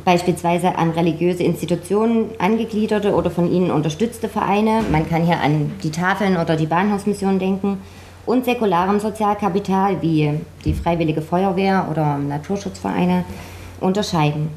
beispielsweise 0.05 0.77
an 0.77 0.91
religiöse 0.91 1.43
Institutionen 1.43 2.31
angegliederte 2.39 3.15
oder 3.15 3.31
von 3.31 3.51
ihnen 3.51 3.71
unterstützte 3.71 4.29
Vereine, 4.29 4.83
man 4.91 5.09
kann 5.09 5.25
hier 5.25 5.41
an 5.41 5.73
die 5.83 5.91
Tafeln 5.91 6.37
oder 6.37 6.57
die 6.57 6.67
Bahnhofsmission 6.67 7.39
denken, 7.39 7.79
und 8.27 8.45
säkularem 8.45 9.01
Sozialkapital 9.01 10.01
wie 10.03 10.41
die 10.65 10.75
Freiwillige 10.75 11.23
Feuerwehr 11.23 11.89
oder 11.91 12.17
Naturschutzvereine 12.19 13.25
unterscheiden. 13.81 14.51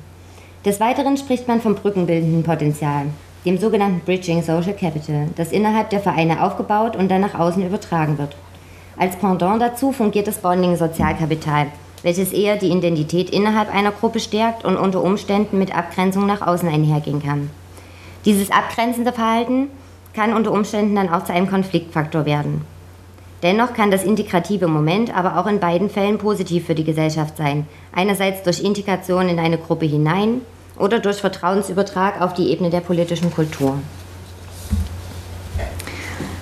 Des 0.66 0.80
Weiteren 0.80 1.18
spricht 1.18 1.48
man 1.48 1.60
vom 1.60 1.76
brückenbildenden 1.76 2.44
Potenzial 2.44 3.08
dem 3.46 3.58
sogenannten 3.58 4.00
Bridging 4.06 4.42
Social 4.42 4.74
Capital, 4.74 5.28
das 5.36 5.52
innerhalb 5.52 5.90
der 5.90 6.00
Vereine 6.00 6.44
aufgebaut 6.44 6.96
und 6.96 7.10
dann 7.10 7.22
nach 7.22 7.38
außen 7.38 7.66
übertragen 7.66 8.18
wird. 8.18 8.36
Als 8.98 9.16
Pendant 9.16 9.62
dazu 9.62 9.92
fungiert 9.92 10.28
das 10.28 10.38
Bonding 10.38 10.76
Sozialkapital, 10.76 11.68
welches 12.04 12.32
eher 12.32 12.58
die 12.58 12.70
Identität 12.70 13.30
innerhalb 13.30 13.74
einer 13.74 13.92
Gruppe 13.92 14.20
stärkt 14.20 14.66
und 14.66 14.78
unter 14.78 15.04
Umständen 15.04 15.58
mit 15.58 15.76
Abgrenzung 15.76 16.26
nach 16.26 16.46
außen 16.46 16.70
einhergehen 16.70 17.22
kann. 17.22 17.50
Dieses 18.26 18.52
abgrenzende 18.52 19.12
Verhalten 19.12 19.68
kann 20.14 20.34
unter 20.34 20.52
Umständen 20.52 20.96
dann 20.96 21.10
auch 21.10 21.24
zu 21.24 21.34
einem 21.34 21.50
Konfliktfaktor 21.50 22.26
werden. 22.26 22.62
Dennoch 23.42 23.74
kann 23.74 23.92
das 23.92 24.06
integrative 24.06 24.68
Moment 24.68 25.16
aber 25.16 25.38
auch 25.38 25.48
in 25.48 25.60
beiden 25.60 25.90
Fällen 25.90 26.18
positiv 26.18 26.66
für 26.66 26.76
die 26.76 26.86
Gesellschaft 26.86 27.36
sein. 27.36 27.68
Einerseits 27.94 28.44
durch 28.44 28.62
Integration 28.64 29.28
in 29.28 29.38
eine 29.38 29.58
Gruppe 29.58 29.86
hinein 29.86 30.42
oder 30.78 31.00
durch 31.00 31.18
Vertrauensübertrag 31.18 32.22
auf 32.22 32.34
die 32.34 32.50
Ebene 32.52 32.70
der 32.70 32.82
politischen 32.82 33.34
Kultur. 33.34 33.80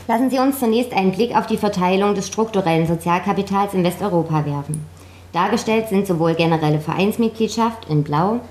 Lassen 0.07 0.29
Sie 0.29 0.39
uns 0.39 0.59
zunächst 0.59 0.93
einen 0.93 1.11
Blick 1.11 1.35
auf 1.35 1.47
die 1.47 1.57
Verteilung 1.57 2.15
des 2.15 2.27
strukturellen 2.27 2.85
Sozialkapitals 2.85 3.73
in 3.73 3.83
Westeuropa 3.83 4.45
werfen. 4.45 4.85
Dargestellt 5.31 5.87
sind 5.87 6.05
sowohl 6.05 6.35
generelle 6.35 6.79
Vereinsmitgliedschaft 6.79 7.87
in 7.89 8.03
Blau 8.03 8.41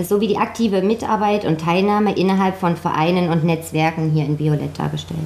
sowie 0.00 0.28
die 0.28 0.38
aktive 0.38 0.82
Mitarbeit 0.82 1.44
und 1.44 1.60
Teilnahme 1.60 2.14
innerhalb 2.14 2.56
von 2.56 2.76
Vereinen 2.76 3.30
und 3.30 3.44
Netzwerken 3.44 4.10
hier 4.10 4.24
in 4.24 4.38
Violett 4.38 4.78
dargestellt. 4.78 5.20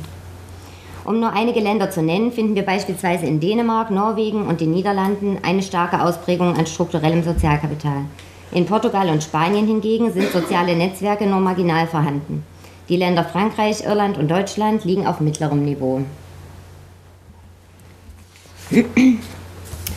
Um 1.04 1.20
nur 1.20 1.32
einige 1.32 1.60
Länder 1.60 1.90
zu 1.90 2.00
nennen, 2.00 2.32
finden 2.32 2.54
wir 2.54 2.64
beispielsweise 2.64 3.26
in 3.26 3.40
Dänemark, 3.40 3.90
Norwegen 3.90 4.46
und 4.46 4.60
den 4.60 4.70
Niederlanden 4.70 5.38
eine 5.42 5.62
starke 5.62 6.00
Ausprägung 6.00 6.56
an 6.56 6.66
strukturellem 6.66 7.24
Sozialkapital. 7.24 8.04
In 8.52 8.66
Portugal 8.66 9.08
und 9.08 9.22
Spanien 9.22 9.66
hingegen 9.66 10.12
sind 10.12 10.30
soziale 10.30 10.76
Netzwerke 10.76 11.26
nur 11.26 11.40
marginal 11.40 11.86
vorhanden. 11.86 12.44
Die 12.90 12.96
Länder 12.96 13.24
Frankreich, 13.24 13.82
Irland 13.82 14.18
und 14.18 14.30
Deutschland 14.30 14.84
liegen 14.84 15.06
auf 15.06 15.20
mittlerem 15.20 15.64
Niveau. 15.64 16.02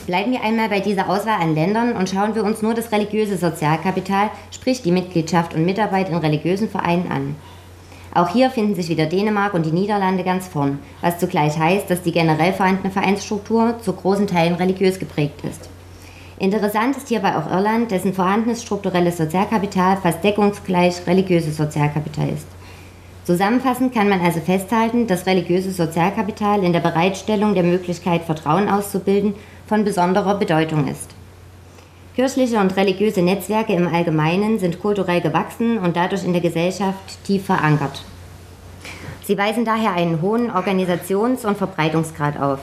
Bleiben 0.06 0.32
wir 0.32 0.42
einmal 0.42 0.70
bei 0.70 0.80
dieser 0.80 1.10
Auswahl 1.10 1.42
an 1.42 1.54
Ländern 1.54 1.98
und 1.98 2.10
schauen 2.10 2.34
wir 2.36 2.46
uns 2.46 2.62
nur 2.62 2.74
das 2.74 2.94
religiöse 2.94 3.38
Sozialkapital, 3.38 4.30
sprich 4.52 4.82
die 4.82 4.92
Mitgliedschaft 4.92 5.54
und 5.54 5.66
Mitarbeit 5.66 6.08
in 6.10 6.16
religiösen 6.16 6.70
Vereinen 6.70 7.12
an. 7.12 7.36
Auch 8.14 8.30
hier 8.30 8.50
finden 8.50 8.76
sich 8.76 8.88
wieder 8.88 9.08
Dänemark 9.08 9.54
und 9.54 9.66
die 9.66 9.74
Niederlande 9.74 10.24
ganz 10.24 10.48
vorn, 10.48 10.80
was 11.02 11.20
zugleich 11.20 11.60
heißt, 11.60 11.90
dass 11.90 12.04
die 12.04 12.14
generell 12.14 12.54
vorhandene 12.54 12.92
Vereinsstruktur 12.92 13.80
zu 13.82 13.92
großen 13.92 14.28
Teilen 14.28 14.56
religiös 14.56 15.00
geprägt 15.00 15.42
ist. 15.44 15.70
Interessant 16.38 16.98
ist 16.98 17.08
hierbei 17.08 17.38
auch 17.38 17.50
Irland, 17.50 17.92
dessen 17.92 18.14
vorhandenes 18.14 18.62
strukturelles 18.62 19.18
Sozialkapital 19.18 19.98
fast 19.98 20.24
deckungsgleich 20.24 21.08
religiöses 21.08 21.56
Sozialkapital 21.56 22.30
ist. 22.30 22.48
Zusammenfassend 23.24 23.94
kann 23.94 24.10
man 24.10 24.20
also 24.20 24.42
festhalten, 24.42 25.08
dass 25.08 25.26
religiöses 25.26 25.78
Sozialkapital 25.78 26.64
in 26.64 26.74
der 26.74 26.82
Bereitstellung 26.82 27.56
der 27.56 27.64
Möglichkeit, 27.64 28.24
Vertrauen 28.24 28.70
auszubilden, 28.70 29.34
von 29.66 29.84
besonderer 29.84 30.36
Bedeutung 30.36 30.88
ist. 30.88 31.10
Kirchliche 32.16 32.60
und 32.60 32.76
religiöse 32.78 33.22
Netzwerke 33.22 33.74
im 33.74 33.88
Allgemeinen 33.88 34.60
sind 34.60 34.80
kulturell 34.80 35.22
gewachsen 35.22 35.78
und 35.78 35.96
dadurch 35.96 36.24
in 36.24 36.34
der 36.34 36.42
Gesellschaft 36.42 37.24
tief 37.26 37.46
verankert. 37.46 38.04
Sie 39.24 39.38
weisen 39.38 39.66
daher 39.66 39.94
einen 39.94 40.22
hohen 40.22 40.52
Organisations- 40.52 41.46
und 41.46 41.58
Verbreitungsgrad 41.58 42.40
auf. 42.40 42.60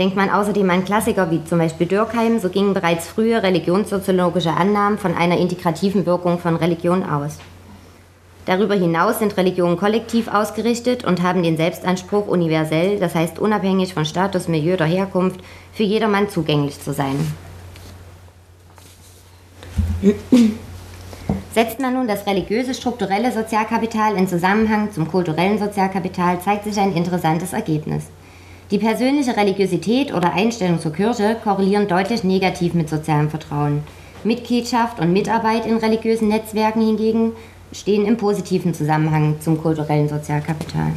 Denkt 0.00 0.16
man 0.16 0.30
außerdem 0.30 0.70
an 0.70 0.86
Klassiker 0.86 1.30
wie 1.30 1.44
zum 1.44 1.58
Beispiel 1.58 1.86
Dürkheim, 1.86 2.38
so 2.38 2.48
gingen 2.48 2.72
bereits 2.72 3.06
frühe 3.06 3.42
religionssoziologische 3.42 4.50
Annahmen 4.50 4.96
von 4.96 5.14
einer 5.14 5.36
integrativen 5.36 6.06
Wirkung 6.06 6.38
von 6.38 6.56
Religion 6.56 7.02
aus. 7.02 7.36
Darüber 8.46 8.74
hinaus 8.74 9.18
sind 9.18 9.36
Religionen 9.36 9.76
kollektiv 9.76 10.28
ausgerichtet 10.28 11.04
und 11.04 11.22
haben 11.22 11.42
den 11.42 11.58
Selbstanspruch, 11.58 12.28
universell, 12.28 12.98
das 12.98 13.14
heißt 13.14 13.38
unabhängig 13.38 13.92
von 13.92 14.06
Status, 14.06 14.48
Milieu 14.48 14.72
oder 14.72 14.86
Herkunft, 14.86 15.40
für 15.74 15.82
jedermann 15.82 16.30
zugänglich 16.30 16.80
zu 16.80 16.94
sein. 16.94 17.34
Setzt 21.52 21.78
man 21.78 21.92
nun 21.92 22.08
das 22.08 22.26
religiöse 22.26 22.72
strukturelle 22.72 23.32
Sozialkapital 23.32 24.16
in 24.16 24.26
Zusammenhang 24.26 24.90
zum 24.92 25.06
kulturellen 25.08 25.58
Sozialkapital, 25.58 26.40
zeigt 26.40 26.64
sich 26.64 26.80
ein 26.80 26.96
interessantes 26.96 27.52
Ergebnis. 27.52 28.04
Die 28.70 28.78
persönliche 28.78 29.36
Religiosität 29.36 30.14
oder 30.14 30.32
Einstellung 30.32 30.78
zur 30.78 30.92
Kirche 30.92 31.36
korrelieren 31.42 31.88
deutlich 31.88 32.22
negativ 32.22 32.72
mit 32.74 32.88
sozialem 32.88 33.28
Vertrauen. 33.28 33.82
Mitgliedschaft 34.22 35.00
und 35.00 35.12
Mitarbeit 35.12 35.66
in 35.66 35.76
religiösen 35.78 36.28
Netzwerken 36.28 36.80
hingegen 36.80 37.32
stehen 37.72 38.06
im 38.06 38.16
positiven 38.16 38.72
Zusammenhang 38.72 39.36
zum 39.40 39.60
kulturellen 39.60 40.08
Sozialkapital. 40.08 40.92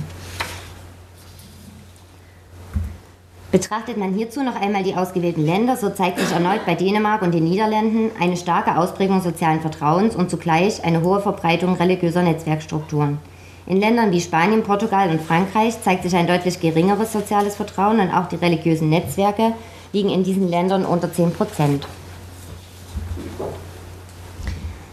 Betrachtet 3.51 3.98
man 3.98 4.13
hierzu 4.13 4.44
noch 4.44 4.60
einmal 4.60 4.84
die 4.84 4.96
ausgewählten 4.96 5.46
Länder, 5.46 5.75
so 5.75 5.89
zeigt 5.89 6.20
sich 6.20 6.32
erneut 6.32 6.65
bei 6.68 6.75
Dänemark 6.75 7.24
und 7.24 7.34
den 7.34 7.44
Niederlanden 7.44 8.12
eine 8.20 8.38
starke 8.38 8.77
Ausprägung 8.77 9.22
sozialen 9.22 9.62
Vertrauens 9.62 10.15
und 10.15 10.30
zugleich 10.30 10.84
eine 10.84 11.01
hohe 11.01 11.22
Verbreitung 11.22 11.74
religiöser 11.75 12.22
Netzwerkstrukturen. 12.22 13.18
In 13.65 13.79
Ländern 13.79 14.12
wie 14.12 14.20
Spanien, 14.20 14.63
Portugal 14.63 15.10
und 15.10 15.22
Frankreich 15.22 15.82
zeigt 15.82 16.03
sich 16.03 16.15
ein 16.15 16.27
deutlich 16.27 16.60
geringeres 16.60 17.13
soziales 17.13 17.55
Vertrauen 17.55 18.01
und 18.01 18.12
auch 18.12 18.27
die 18.27 18.36
religiösen 18.36 18.89
Netzwerke 18.89 19.53
liegen 19.93 20.10
in 20.10 20.24
diesen 20.24 20.50
Ländern 20.50 20.84
unter 20.84 21.12
10 21.12 21.32
Prozent. 21.32 21.88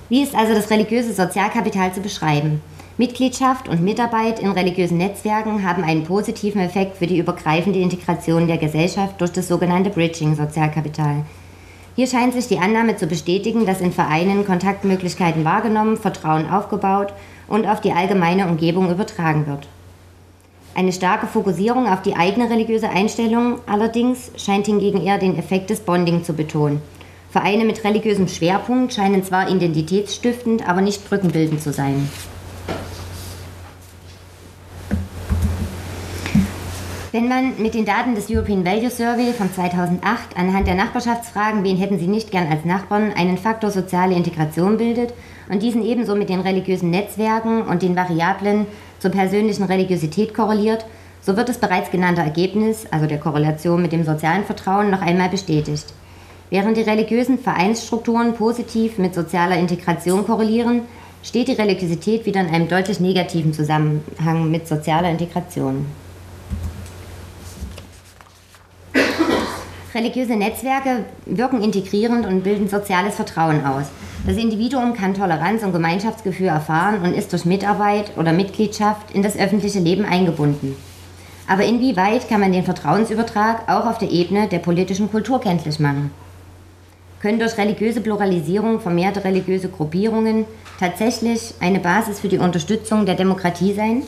Wie 0.09 0.23
ist 0.23 0.37
also 0.37 0.55
das 0.55 0.71
religiöse 0.71 1.13
Sozialkapital 1.13 1.93
zu 1.93 2.01
beschreiben? 2.01 2.63
Mitgliedschaft 2.97 3.69
und 3.69 3.83
Mitarbeit 3.83 4.39
in 4.39 4.51
religiösen 4.51 4.99
Netzwerken 4.99 5.67
haben 5.67 5.83
einen 5.83 6.05
positiven 6.05 6.61
Effekt 6.61 6.99
für 6.99 7.07
die 7.07 7.19
übergreifende 7.19 7.79
Integration 7.79 8.47
der 8.47 8.59
Gesellschaft 8.59 9.21
durch 9.21 9.33
das 9.33 9.49
sogenannte 9.49 9.91
Bridging-Sozialkapital. 9.91 11.25
Hier 11.97 12.07
scheint 12.07 12.35
sich 12.35 12.47
die 12.47 12.59
Annahme 12.59 12.97
zu 12.97 13.07
bestätigen, 13.07 13.67
dass 13.67 13.81
in 13.81 13.93
Vereinen 13.93 14.47
Kontaktmöglichkeiten 14.47 15.45
wahrgenommen, 15.45 15.97
Vertrauen 15.97 16.49
aufgebaut 16.49 17.13
und 17.51 17.67
auf 17.67 17.83
die 17.83 17.93
allgemeine 17.93 18.49
Umgebung 18.49 18.91
übertragen 18.91 19.47
wird. 19.47 19.69
Eine 20.75 20.93
starke 20.93 21.27
Fokussierung 21.27 21.87
auf 21.87 22.01
die 22.01 22.17
eigene 22.17 22.49
religiöse 22.49 22.89
Einstellung 22.89 23.59
allerdings 23.67 24.31
scheint 24.39 24.65
hingegen 24.65 25.05
eher 25.05 25.19
den 25.19 25.37
Effekt 25.37 25.69
des 25.69 25.81
Bonding 25.81 26.25
zu 26.25 26.33
betonen– 26.33 26.81
Vereine 27.31 27.65
mit 27.65 27.85
religiösem 27.85 28.27
Schwerpunkt 28.27 28.93
scheinen 28.93 29.23
zwar 29.23 29.49
identitätsstiftend, 29.49 30.69
aber 30.69 30.81
nicht 30.81 31.09
brückenbildend 31.09 31.63
zu 31.63 31.73
sein. 31.73 32.09
Wenn 37.13 37.27
man 37.27 37.61
mit 37.61 37.75
den 37.75 37.85
Daten 37.85 38.15
des 38.15 38.31
European 38.31 38.65
Value 38.65 38.89
Survey 38.89 39.33
von 39.33 39.53
2008 39.53 40.37
anhand 40.37 40.69
der 40.69 40.77
Nachbarschaftsfragen, 40.77 41.65
wen 41.65 41.77
hätten 41.77 41.99
Sie 41.99 42.07
nicht 42.07 42.31
gern 42.31 42.47
als 42.47 42.65
Nachbarn, 42.65 43.13
einen 43.13 43.37
Faktor 43.37 43.73
soziale 43.73 44.15
Integration 44.15 44.77
bildet 44.77 45.13
und 45.49 45.61
diesen 45.61 45.85
ebenso 45.85 46.15
mit 46.15 46.29
den 46.29 46.39
religiösen 46.39 46.91
Netzwerken 46.91 47.63
und 47.63 47.83
den 47.83 47.97
Variablen 47.97 48.67
zur 49.01 49.11
persönlichen 49.11 49.65
Religiosität 49.65 50.35
korreliert, 50.35 50.87
so 51.21 51.37
wird 51.37 51.49
das 51.49 51.59
bereits 51.59 51.91
genannte 51.91 52.21
Ergebnis, 52.21 52.87
also 52.93 53.07
der 53.07 53.19
Korrelation 53.19 53.83
mit 53.83 53.91
dem 53.91 54.05
sozialen 54.05 54.45
Vertrauen, 54.45 54.93
noch 54.93 55.03
einmal 55.03 55.31
bestätigt. 55.31 55.87
Während 56.49 56.77
die 56.77 56.83
religiösen 56.83 57.41
Vereinsstrukturen 57.41 58.35
positiv 58.35 58.99
mit 58.99 59.17
sozialer 59.17 59.59
Integration 59.59 60.25
korrelieren, 60.25 60.83
steht 61.25 61.49
die 61.49 61.55
Religiosität 61.55 62.25
wieder 62.25 62.41
in 62.41 62.55
einem 62.55 62.69
deutlich 62.69 63.01
negativen 63.01 63.53
Zusammenhang 63.53 64.49
mit 64.49 64.69
sozialer 64.69 65.11
Integration. 65.11 65.87
Religiöse 69.95 70.37
Netzwerke 70.37 71.05
wirken 71.27 71.63
integrierend 71.63 72.27
und 72.27 72.43
bilden 72.43 72.69
soziales 72.69 73.17
Vertrauen 73.17 73.65
aus. 73.65 73.87
Das 74.27 74.37
Individuum 74.37 74.95
kann 74.95 75.15
Toleranz 75.15 75.63
und 75.63 75.73
Gemeinschaftsgefühl 75.73 76.47
erfahren 76.47 77.03
und 77.03 77.15
ist 77.15 77.33
durch 77.33 77.45
Mitarbeit 77.45 78.17
oder 78.17 78.33
Mitgliedschaft 78.33 79.11
in 79.13 79.23
das 79.23 79.37
öffentliche 79.37 79.81
Leben 79.81 80.05
eingebunden. 80.05 80.77
Aber 81.49 81.65
inwieweit 81.65 82.29
kann 82.29 82.41
man 82.41 82.53
den 82.53 82.65
Vertrauensübertrag 82.65 83.69
auch 83.69 83.87
auf 83.87 83.99
der 83.99 84.11
Ebene 84.11 84.47
der 84.47 84.59
politischen 84.61 85.11
Kultur 85.11 85.41
kenntlich 85.41 85.81
machen? 85.81 86.11
können 87.21 87.39
durch 87.39 87.57
religiöse 87.59 88.01
Pluralisierung 88.01 88.81
vermehrte 88.81 89.23
religiöse 89.25 89.69
Gruppierungen 89.69 90.47
tatsächlich 90.79 91.55
eine 91.61 91.79
Basis 91.79 92.21
für 92.21 92.29
die 92.29 92.39
Unterstützung 92.39 93.05
der 93.07 93.15
Demokratie 93.15 93.75
sein? 93.75 94.03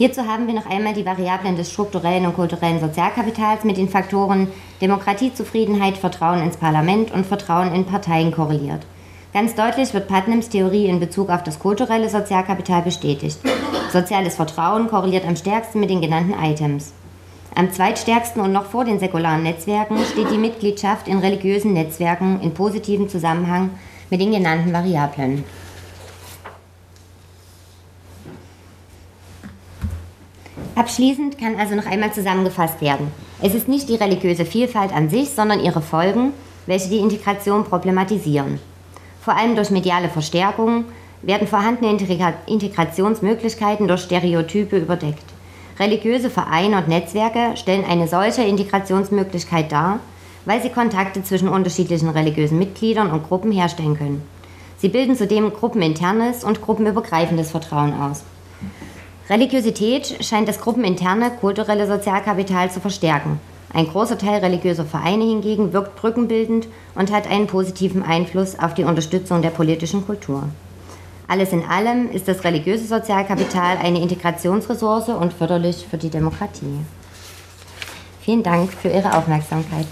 Hierzu 0.00 0.26
haben 0.26 0.46
wir 0.46 0.54
noch 0.54 0.64
einmal 0.64 0.94
die 0.94 1.04
Variablen 1.04 1.56
des 1.56 1.70
strukturellen 1.70 2.24
und 2.24 2.34
kulturellen 2.34 2.80
Sozialkapitals 2.80 3.64
mit 3.64 3.76
den 3.76 3.90
Faktoren 3.90 4.48
Demokratiezufriedenheit, 4.80 5.98
Vertrauen 5.98 6.42
ins 6.42 6.56
Parlament 6.56 7.12
und 7.12 7.26
Vertrauen 7.26 7.74
in 7.74 7.84
Parteien 7.84 8.32
korreliert. 8.32 8.80
Ganz 9.34 9.54
deutlich 9.54 9.92
wird 9.92 10.08
Putnams 10.08 10.48
Theorie 10.48 10.86
in 10.86 11.00
Bezug 11.00 11.28
auf 11.28 11.42
das 11.42 11.58
kulturelle 11.58 12.08
Sozialkapital 12.08 12.80
bestätigt. 12.80 13.40
Soziales 13.92 14.36
Vertrauen 14.36 14.88
korreliert 14.88 15.26
am 15.28 15.36
stärksten 15.36 15.80
mit 15.80 15.90
den 15.90 16.00
genannten 16.00 16.32
Items. 16.42 16.94
Am 17.54 17.70
zweitstärksten 17.70 18.40
und 18.40 18.52
noch 18.52 18.64
vor 18.64 18.86
den 18.86 19.00
säkularen 19.00 19.42
Netzwerken 19.42 19.98
steht 20.10 20.30
die 20.30 20.38
Mitgliedschaft 20.38 21.08
in 21.08 21.18
religiösen 21.18 21.74
Netzwerken 21.74 22.40
in 22.40 22.54
positivem 22.54 23.10
Zusammenhang 23.10 23.68
mit 24.08 24.22
den 24.22 24.32
genannten 24.32 24.72
Variablen. 24.72 25.44
Abschließend 30.74 31.38
kann 31.38 31.56
also 31.56 31.74
noch 31.74 31.86
einmal 31.86 32.12
zusammengefasst 32.12 32.80
werden. 32.80 33.08
Es 33.42 33.54
ist 33.54 33.68
nicht 33.68 33.88
die 33.88 33.96
religiöse 33.96 34.44
Vielfalt 34.44 34.92
an 34.92 35.10
sich, 35.10 35.30
sondern 35.30 35.60
ihre 35.60 35.82
Folgen, 35.82 36.32
welche 36.66 36.88
die 36.88 36.98
Integration 36.98 37.64
problematisieren. 37.64 38.60
Vor 39.20 39.36
allem 39.36 39.56
durch 39.56 39.70
mediale 39.70 40.08
Verstärkung 40.08 40.84
werden 41.22 41.48
vorhandene 41.48 41.98
Integrationsmöglichkeiten 42.46 43.88
durch 43.88 44.02
Stereotype 44.02 44.76
überdeckt. 44.78 45.24
Religiöse 45.78 46.30
Vereine 46.30 46.78
und 46.78 46.88
Netzwerke 46.88 47.56
stellen 47.56 47.84
eine 47.84 48.06
solche 48.06 48.42
Integrationsmöglichkeit 48.42 49.72
dar, 49.72 50.00
weil 50.44 50.62
sie 50.62 50.70
Kontakte 50.70 51.22
zwischen 51.22 51.48
unterschiedlichen 51.48 52.08
religiösen 52.08 52.58
Mitgliedern 52.58 53.10
und 53.10 53.26
Gruppen 53.26 53.52
herstellen 53.52 53.96
können. 53.96 54.22
Sie 54.78 54.88
bilden 54.88 55.16
zudem 55.16 55.52
gruppeninternes 55.52 56.44
und 56.44 56.62
gruppenübergreifendes 56.62 57.50
Vertrauen 57.50 57.92
aus. 57.92 58.22
Religiosität 59.30 60.24
scheint 60.24 60.48
das 60.48 60.60
gruppeninterne 60.60 61.30
kulturelle 61.30 61.86
Sozialkapital 61.86 62.68
zu 62.68 62.80
verstärken. 62.80 63.38
Ein 63.72 63.86
großer 63.86 64.18
Teil 64.18 64.40
religiöser 64.40 64.84
Vereine 64.84 65.24
hingegen 65.24 65.72
wirkt 65.72 65.94
brückenbildend 65.94 66.66
und 66.96 67.12
hat 67.12 67.30
einen 67.30 67.46
positiven 67.46 68.02
Einfluss 68.02 68.58
auf 68.58 68.74
die 68.74 68.82
Unterstützung 68.82 69.40
der 69.40 69.50
politischen 69.50 70.04
Kultur. 70.04 70.48
Alles 71.28 71.52
in 71.52 71.62
allem 71.62 72.10
ist 72.10 72.26
das 72.26 72.42
religiöse 72.42 72.86
Sozialkapital 72.86 73.76
eine 73.76 74.02
Integrationsressource 74.02 75.10
und 75.10 75.32
förderlich 75.32 75.86
für 75.88 75.96
die 75.96 76.10
Demokratie. 76.10 76.80
Vielen 78.22 78.42
Dank 78.42 78.72
für 78.72 78.88
Ihre 78.88 79.16
Aufmerksamkeit. 79.16 79.86